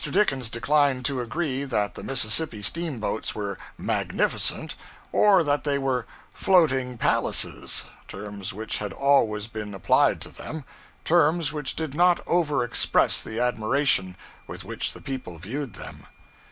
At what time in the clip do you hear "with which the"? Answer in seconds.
14.47-15.01